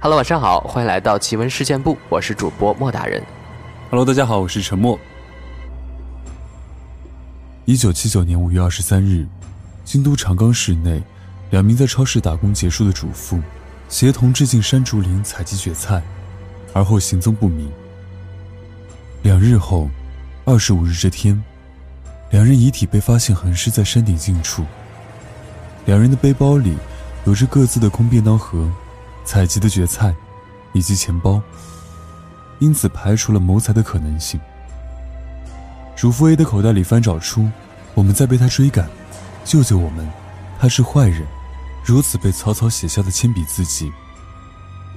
[0.00, 3.20] Hello，晚上好，欢迎来到奇闻事件部，我是主播莫大人。
[3.90, 4.96] Hello，大家好，我是陈默。
[7.64, 9.26] 一九七九年五月二十三日，
[9.84, 11.02] 京都长冈市内，
[11.50, 13.40] 两名在超市打工结束的主妇，
[13.88, 16.00] 协同至进山竹林采集蕨菜，
[16.72, 17.68] 而后行踪不明。
[19.22, 19.90] 两日后，
[20.44, 21.42] 二十五日这天，
[22.30, 24.64] 两人遗体被发现横尸在山顶近处。
[25.86, 26.76] 两人的背包里
[27.24, 28.70] 有着各自的空便当盒、
[29.28, 30.16] 采集的蕨菜，
[30.72, 31.38] 以及钱包。
[32.60, 34.40] 因此排除了谋财的可能性。
[35.94, 37.46] 主妇 A 的口袋里翻找出
[37.92, 38.88] “我们在被他追赶，
[39.44, 40.08] 救救我们，
[40.58, 41.26] 他是坏人”，
[41.84, 43.92] 如此被草草写下的铅笔字迹。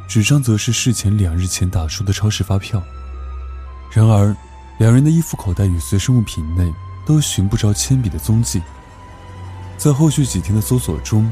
[0.07, 2.81] 纸张则是事前两日前打出的超市发票。
[3.91, 4.33] 然而，
[4.77, 6.73] 两人的衣服口袋与随身物品内
[7.05, 8.61] 都寻不着铅笔的踪迹。
[9.77, 11.29] 在后续几天的搜索中，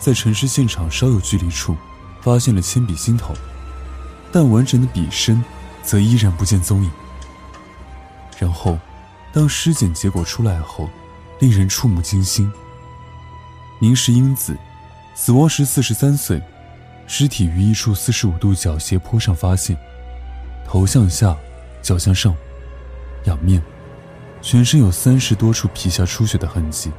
[0.00, 1.76] 在陈尸现场稍有距离处，
[2.20, 3.34] 发现了铅笔芯头，
[4.30, 5.42] 但完整的笔身。
[5.82, 6.90] 则依然不见踪影。
[8.38, 8.78] 然后，
[9.32, 10.88] 当尸检结果出来后，
[11.38, 12.52] 令人触目惊心。
[13.78, 14.54] 明石英子，
[15.14, 16.40] 死亡时四十三岁，
[17.06, 19.74] 尸体于一处四十五度角斜坡上发现，
[20.66, 21.34] 头向下，
[21.80, 22.36] 脚向上，
[23.24, 23.60] 仰面，
[24.42, 26.92] 全身有三十多处皮下出血的痕迹。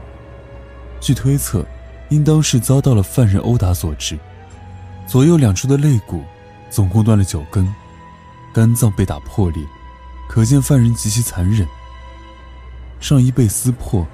[1.00, 1.64] 据推测，
[2.10, 4.18] 应当是遭到了犯人殴打所致。
[5.12, 6.24] 左右两处的肋骨，
[6.70, 7.68] 总共断了九根。
[8.54, 9.62] 肝脏被打破裂，
[10.30, 11.68] 可见犯人极其残忍。
[13.02, 14.08] 上衣被撕破，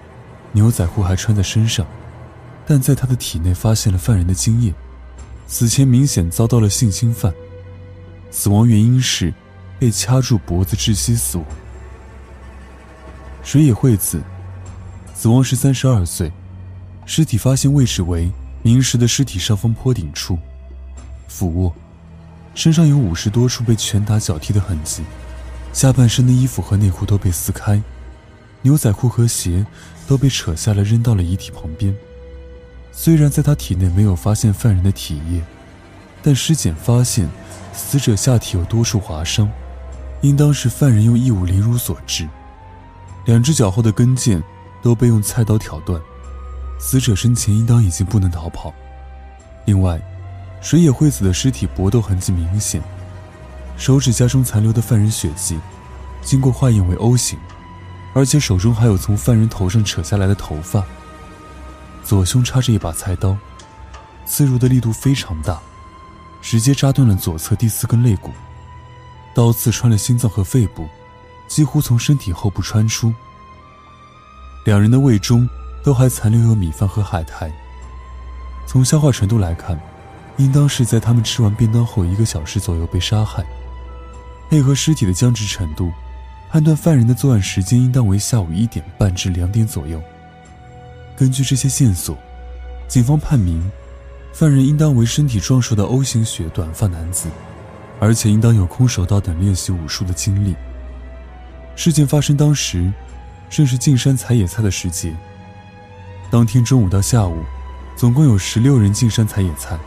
[0.53, 1.85] 牛仔裤还穿在身上，
[2.65, 4.73] 但在他的体内发现了犯人的精液，
[5.45, 7.31] 死前明显遭到了性侵犯。
[8.31, 9.31] 死亡原因是
[9.77, 11.45] 被掐住脖子窒息死亡。
[13.43, 14.19] 水野惠子，
[15.13, 16.31] 死亡时三十二岁，
[17.05, 18.31] 尸体发现位置为
[18.63, 20.39] 明石的尸体上方坡顶处，
[21.27, 21.73] 俯卧。
[22.55, 25.03] 身上有五十多处被拳打脚踢的痕迹，
[25.73, 27.81] 下半身的衣服和内裤都被撕开，
[28.63, 29.65] 牛仔裤和鞋
[30.07, 31.93] 都被扯下来扔到了遗体旁边。
[32.91, 35.39] 虽然在他体内没有发现犯人的体液，
[36.23, 37.29] 但尸检发现
[37.73, 39.47] 死者下体有多处划伤，
[40.21, 42.27] 应当是犯人用异物凌辱所致。
[43.25, 44.41] 两只脚后的跟腱
[44.81, 46.01] 都被用菜刀挑断，
[46.79, 48.73] 死者生前应当已经不能逃跑。
[49.65, 50.01] 另外，
[50.61, 52.81] 水野惠子的尸体搏斗痕迹明显，
[53.77, 55.57] 手指甲中残留的犯人血迹，
[56.21, 57.37] 经过化验为 O 型，
[58.13, 60.83] 而且手中还有从犯人头上扯下来的头发。
[62.03, 63.37] 左胸插着一把菜刀，
[64.25, 65.59] 刺入的力度非常大，
[66.41, 68.31] 直接扎断了左侧第四根肋骨。
[69.35, 70.87] 刀刺穿了心脏和肺部，
[71.47, 73.13] 几乎从身体后部穿出。
[74.65, 75.47] 两人的胃中
[75.83, 77.51] 都还残留有米饭和海苔，
[78.65, 79.79] 从消化程度来看。
[80.37, 83.43] 应当是在他们吃完便当后一个小时左右被杀害。
[84.49, 85.91] 配合尸体的僵直程度，
[86.49, 90.01] 判断犯人的作案时间应当为下午一点半至两点左右。
[91.17, 92.17] 根据这些线索，
[92.87, 93.69] 警方判明，
[94.31, 97.27] 犯人应当为身体壮硕的 O 型血短发男子，
[97.99, 100.55] 而且应当有空手道等练习武术的经历。
[101.75, 102.91] 事件发生当时，
[103.49, 105.13] 正是进山采野菜的时节。
[106.29, 107.43] 当天中午到下午，
[107.95, 109.77] 总共有十六人进山采野菜。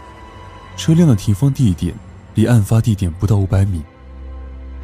[0.81, 1.95] 车辆的停放地点
[2.35, 3.83] 离案发地点不到五百米，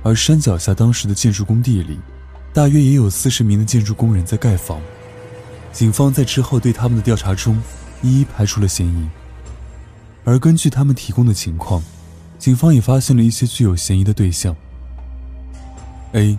[0.02, 1.98] 而山脚下当时的建筑工地里，
[2.52, 4.78] 大约也有四十名的建筑工人在盖房。
[5.72, 7.58] 警方在之后对他们的调查中，
[8.02, 9.08] 一一排除了嫌疑。
[10.22, 11.82] 而根据他们提供的情况，
[12.38, 14.54] 警方也发现了一些具有嫌疑的对象。
[16.12, 16.38] A，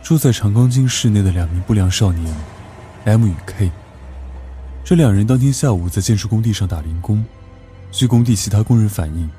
[0.00, 2.32] 住在长冈京市内的两名不良少年
[3.04, 3.68] ，M 与 K。
[4.84, 7.24] 这两人当天下午在建筑工地上打零工。
[7.92, 9.30] 据工地其他工人反映，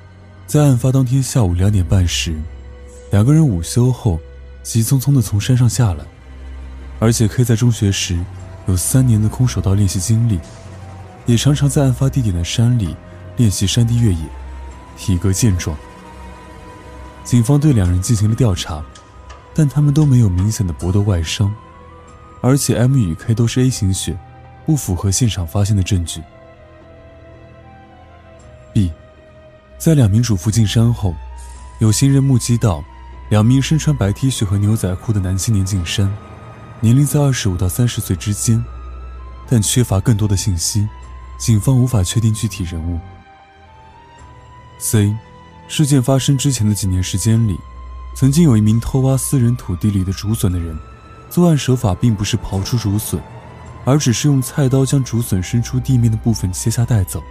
[0.46, 2.36] 在案发当天下午两点半时，
[3.10, 4.20] 两个人午休后
[4.62, 6.06] 急匆匆地从山上下来，
[7.00, 8.24] 而且 K 在中学时
[8.68, 10.40] 有三年的空手道练习经历，
[11.26, 12.96] 也常常在案发地点的山里
[13.38, 14.22] 练习山地越野，
[14.96, 15.76] 体格健壮。
[17.24, 18.86] 警方对两人进行了调查，
[19.56, 21.52] 但他们都没有明显的搏斗外伤，
[22.40, 24.16] 而且 M 与 K 都是 A 型血，
[24.64, 26.22] 不符合现场发现的证据。
[28.74, 28.92] B，
[29.78, 31.14] 在两名主妇进山后，
[31.80, 32.84] 有行人目击到
[33.30, 36.12] 两名身穿白 T 恤和牛仔裤的男青年进山，
[36.80, 38.64] 年龄在二十五到三十岁之间，
[39.48, 40.88] 但缺乏更多的信息，
[41.38, 43.00] 警方无法确定具体人物。
[44.80, 45.16] C，
[45.68, 47.58] 事件发生之前的几年时间里，
[48.16, 50.76] 曾经有一名偷挖私人土地里的竹笋的人，
[51.30, 53.22] 作案手法并不是刨出竹笋，
[53.86, 57.24] 而只是用菜刀将竹笋伸出地面的部分切下带走。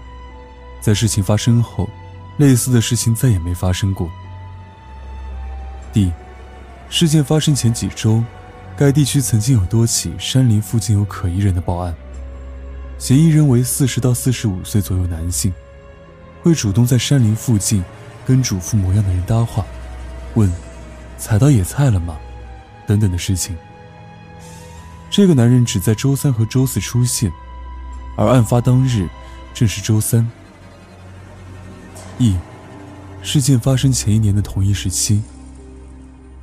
[0.83, 1.89] 在事情发生后，
[2.39, 4.11] 类似的事情再也没发生过。
[5.93, 6.13] D，
[6.91, 8.23] 事件发生前几周，
[8.77, 11.95] 该地区曾经有多起山林附近有可疑人的报案，
[12.99, 15.53] 嫌疑人为四十到四十五岁左右男性。
[16.43, 17.85] 会主动在山林附近
[18.27, 19.65] 跟主妇模样的人搭话，
[20.35, 20.53] 问
[21.17, 22.19] ：“采到野菜了吗？”
[22.85, 23.57] 等等的事情。
[25.09, 27.31] 这个男人只在周三和周四出现，
[28.17, 29.09] 而案发当日
[29.55, 30.29] 正是周三。
[32.19, 32.37] 一
[33.23, 35.23] 事件发生前一年的同一时期，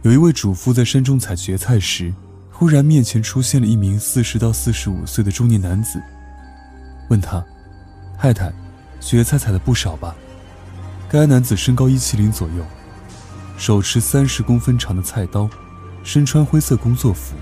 [0.01, 2.13] 有一位主妇在山中采蕨菜时，
[2.51, 6.01] 忽然面前出现了一名四十到四十五岁的中年男子，
[7.09, 7.43] 问他
[8.17, 8.51] ：“太太。”
[9.01, 10.13] 蕨菜采的不少吧？
[11.07, 12.65] 该男子身高一七零左右，
[13.57, 15.49] 手持三十公分长的菜刀，
[16.03, 17.35] 身穿灰色工作服，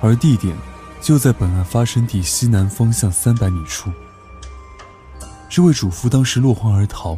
[0.00, 0.52] 而地点
[1.00, 3.88] 就在本案发生地西南方向三百米处。
[5.48, 7.16] 这位主妇当时落荒而逃，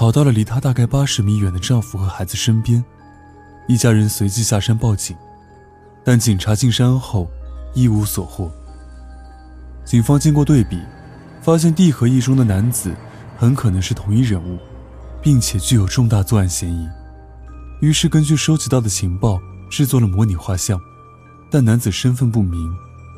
[0.00, 2.82] 跑到了离她大概八十米远的丈夫和孩子身边，
[3.68, 5.14] 一家人随即下山报警，
[6.02, 7.30] 但警察进山后
[7.74, 8.50] 一无所获。
[9.84, 10.80] 警方经过对比。
[11.42, 12.94] 发现 D 和 E 中的男子
[13.38, 14.58] 很可能是同一人物，
[15.22, 16.86] 并且具有重大作案嫌疑。
[17.80, 20.78] 于是根据收集到的情报制作了模拟画像，
[21.50, 22.70] 但男子身份不明，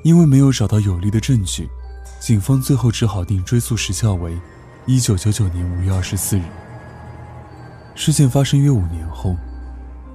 [0.05, 1.69] 因为没有找到有力的证据，
[2.20, 4.37] 警方最后只好定追诉时效为
[4.87, 6.43] 1999年5月24日。
[7.94, 9.37] 事件发生约五年后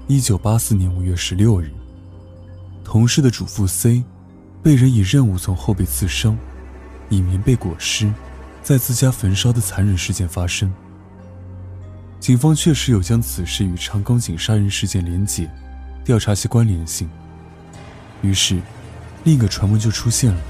[0.07, 1.71] ，1984年5月16日，
[2.83, 4.03] 同事的主妇 C
[4.61, 6.37] 被人以任务从后背刺伤。
[7.09, 8.11] 以棉被裹尸，
[8.61, 10.69] 在自家焚烧的残忍事件发生。
[12.19, 15.49] 警方确实有将此事与长冈井杀人事件连结，
[16.03, 17.09] 调查其关联性。
[18.21, 18.59] 于是，
[19.23, 20.41] 另一个传闻就出现了：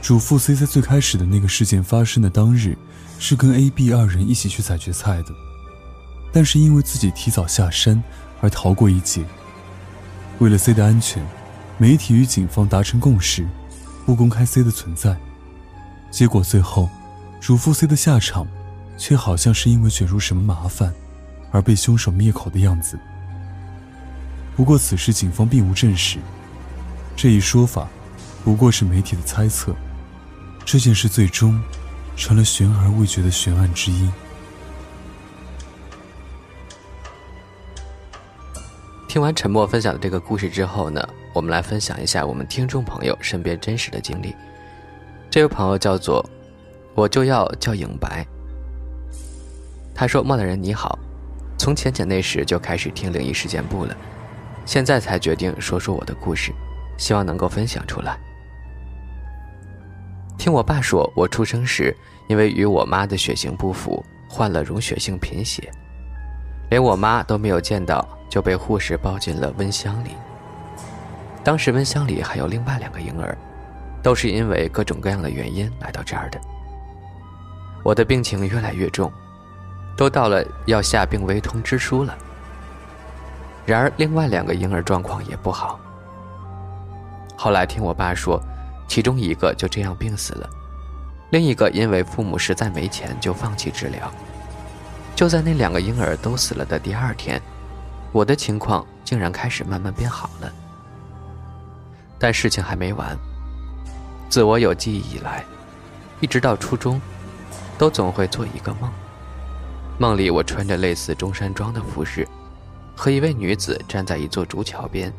[0.00, 2.78] 主妇 C 在最开始的那个事件发生的当日，
[3.18, 5.34] 是跟 A、B 二人一起去采蕨菜的，
[6.32, 8.02] 但是因为自己提早下山
[8.40, 9.24] 而逃过一劫。
[10.38, 11.24] 为了 C 的安全，
[11.76, 13.46] 媒体与警方达成共识。
[14.06, 15.14] 不公开 C 的存在，
[16.10, 16.88] 结果最后，
[17.40, 18.46] 主妇 C 的下场，
[18.96, 20.94] 却好像是因为卷入什么麻烦，
[21.50, 22.98] 而被凶手灭口的样子。
[24.56, 26.18] 不过此事警方并无证实，
[27.14, 27.86] 这一说法，
[28.42, 29.76] 不过是媒体的猜测。
[30.64, 31.60] 这件事最终，
[32.16, 34.08] 成了悬而未决的悬案之一。
[39.18, 41.04] 听完沉默分享的这个故事之后呢？
[41.32, 44.32] 我们来分享一下我们听众朋友身边真实的经历。
[45.28, 46.24] 这位朋友叫做，
[46.94, 48.24] 我就要叫影白。
[49.92, 50.96] 他说：“莫大人你好，
[51.58, 53.96] 从浅浅那时就开始听灵异事件部了，
[54.64, 56.52] 现在才决定说说我的故事，
[56.96, 58.16] 希望能够分享出来。
[60.38, 61.92] 听我爸说，我出生时
[62.28, 65.68] 因为与我妈的血型不符，患了溶血性贫血，
[66.70, 70.10] 连我妈都没有见到，就被护士抱进了温箱里。”
[71.44, 73.36] 当时温箱里还有另外两个婴儿，
[74.02, 76.38] 都是因为各种各样的原因来到这儿的。
[77.82, 79.10] 我的病情越来越重，
[79.96, 82.14] 都到了要下病危通知书了。
[83.64, 85.80] 然而另外两个婴儿状况也不好。
[87.36, 88.42] 后来听我爸说，
[88.86, 90.50] 其中一个就这样病死了，
[91.30, 94.12] 另一个因为父母实在没钱就放弃治疗。
[95.18, 97.42] 就在那两个婴儿都死了的第二天，
[98.12, 100.52] 我的情况竟然开始慢慢变好了。
[102.20, 103.18] 但事情还没完。
[104.28, 105.44] 自我有记忆以来，
[106.20, 107.00] 一直到初中，
[107.76, 108.88] 都总会做一个梦。
[109.98, 112.24] 梦里我穿着类似中山装的服饰，
[112.94, 115.12] 和一位女子站在一座竹桥边。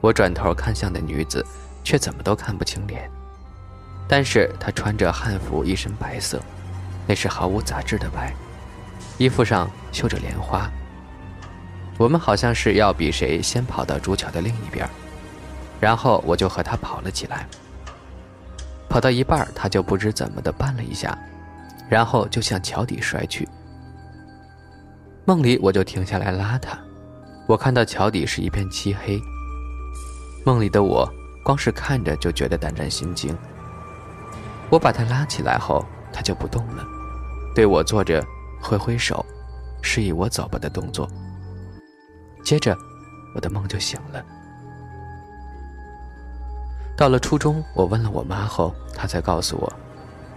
[0.00, 1.44] 我转头看向那女子，
[1.82, 3.10] 却怎么都看不清脸。
[4.06, 6.40] 但是她穿着汉服，一身白色，
[7.08, 8.32] 那是毫无杂质的白，
[9.20, 10.66] 衣服上绣着莲花。
[11.98, 14.88] 我们好像是要比谁先跑到竹桥的另一边。
[15.78, 17.46] 然后我就和他跑了起来，
[18.88, 21.18] 跑到一半，他就不知怎么的绊了一下，
[21.86, 23.46] 然后就向桥底摔去。
[25.26, 26.78] 梦里我就停下来拉他，
[27.46, 29.20] 我看到桥底是一片漆黑。
[30.46, 31.06] 梦里的我
[31.44, 33.36] 光是看着就觉得胆战心惊。
[34.70, 36.82] 我把他拉起来后，他就不动了，
[37.54, 38.24] 对我做着
[38.60, 39.24] 挥挥手，
[39.82, 41.08] 示意我走吧的动作。
[42.44, 42.76] 接着，
[43.34, 44.24] 我的梦就醒了。
[46.96, 49.72] 到了初中，我问了我妈后，她才告诉我，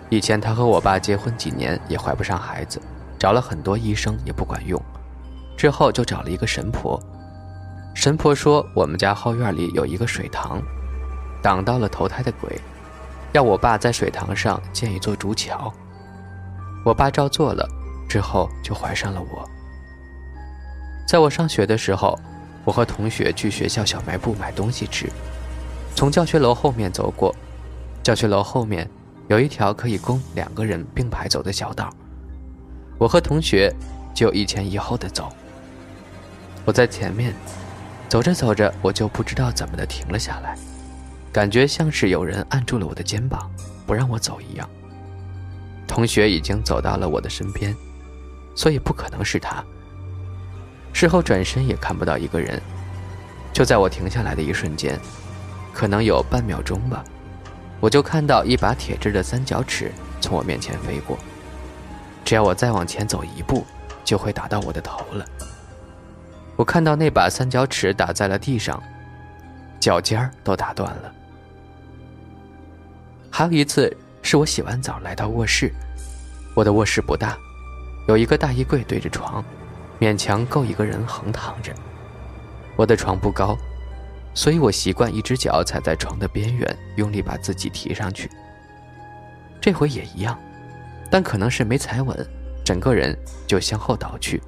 [0.10, 2.82] 以前她和我爸结婚几年也怀不上孩子，
[3.20, 4.82] 找了很多医生也不管用，
[5.58, 7.02] 之后就找了一个神婆。
[7.94, 10.62] 神婆说我们家后院里有一个水塘，
[11.42, 12.60] 挡到了投胎的鬼，
[13.34, 15.72] 要我爸在水塘上建一座竹桥。
[16.86, 17.68] 我爸照做了，
[18.14, 19.50] 之后就怀上了我。
[21.08, 22.16] 在我上学的时候，
[22.64, 25.10] 我和同学去学校小卖部买东西吃。
[25.96, 27.36] 从教学楼后面走过，
[28.04, 28.88] 教学楼后面
[29.30, 31.92] 有一条可以供两个人并排走的小道。
[33.00, 33.74] 我和同学
[34.14, 35.28] 就一前一后的走。
[36.66, 37.34] 我在前面，
[38.08, 40.56] 走着走着，我就不知道怎么的停了下来，
[41.32, 43.50] 感觉像是有人按住了我的肩膀，
[43.88, 44.70] 不让我走一样。
[45.88, 47.76] 同学已经走到了我的身边，
[48.56, 49.64] 所以不可能是他。
[50.94, 52.62] 事后转身也看不到一个人，
[53.52, 55.00] 就在我停下来的一瞬间。
[55.74, 57.04] 可能有半秒钟吧，
[57.80, 59.92] 我就看到一把铁制的三角尺
[60.22, 61.18] 从我面前飞过。
[62.24, 63.66] 只要我再往前走一步，
[64.06, 65.26] 就会打到我的头了。
[66.56, 68.82] 我看到那把三角尺打在了地上，
[69.80, 71.12] 脚尖都打断了。
[73.32, 73.92] 还有一次，
[74.22, 75.74] 是我洗完澡来到卧室，
[76.54, 77.36] 我的卧室不大，
[78.08, 79.44] 有一个大衣柜对着床，
[80.00, 81.74] 勉强够一个人横躺着。
[82.76, 83.58] 我的床不高。
[84.36, 88.28] 所以我习惯一只脚踩在床的边缘，用力把自己提上去。
[89.62, 90.36] 这回也一样，
[91.12, 92.18] 但可能是没踩稳，
[92.66, 94.42] 整个人就向后倒去。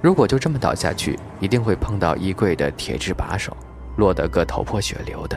[0.00, 3.56] 如果就这么倒下去，一定会碰到衣柜的铁质把手，
[3.96, 5.36] 落得个头破血流的。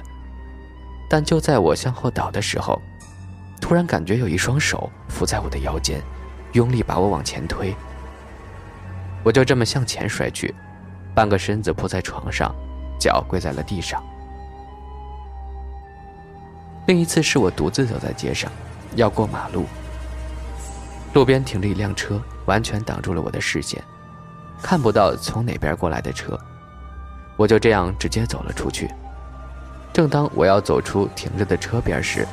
[1.10, 2.80] 但就在我向后倒的时候，
[3.60, 6.00] 突然感觉有一双手扶在我的腰间，
[6.53, 7.75] 用力把我往前推。
[9.24, 10.53] 我就这么向前摔去。
[11.13, 12.55] 半个身子扑在床上，
[12.98, 14.01] 脚跪在了地上。
[16.88, 18.50] 另一次是我独自走在街上，
[18.96, 19.65] 要过马路，
[21.13, 23.84] 路边停着一辆车，完全挡住了我的视线，
[24.62, 26.39] 看不到从哪边过来的车。
[27.36, 28.89] 我就这样直接走了出去。
[29.91, 32.25] 正当我要走出停着的车边时，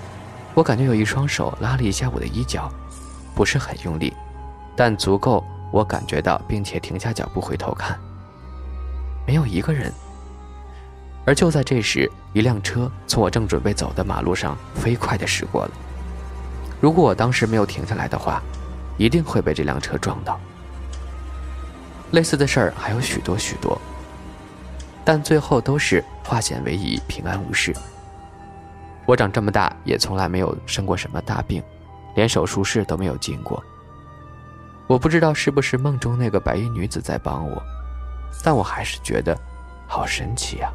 [0.55, 2.73] 我感觉有一双手拉了一下我的衣角，
[3.39, 4.13] 不是很用力，
[4.75, 7.97] 但足够我感觉到，并且停下脚步回头看。
[9.25, 9.93] 没有一个人，
[11.25, 15.71] 而就在这时，一辆车从我正准备走的马路上飞快地驶过了。
[16.81, 18.43] 如果我当时没有停下来的话，
[18.97, 20.41] 一定会被这辆车撞到。
[22.11, 23.81] 类似的事儿还有许多许多，
[25.05, 27.73] 但最后都是化险为夷，平安无事。
[29.07, 31.63] 我长这么大也从来没有生过什么大病，
[32.15, 33.63] 连手术室都没有进过。
[34.87, 37.63] 我不知道是不是梦中那个白衣女子在帮我。
[38.43, 39.37] 但我还是觉得，
[39.87, 40.71] 好神奇啊！